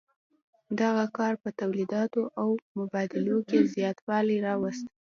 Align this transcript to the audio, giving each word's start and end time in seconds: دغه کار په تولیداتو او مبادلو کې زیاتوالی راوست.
دغه 0.81 1.05
کار 1.17 1.33
په 1.43 1.49
تولیداتو 1.59 2.21
او 2.41 2.49
مبادلو 2.79 3.37
کې 3.49 3.59
زیاتوالی 3.75 4.37
راوست. 4.47 4.85